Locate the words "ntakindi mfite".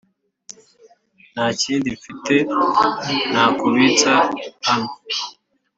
1.33-2.35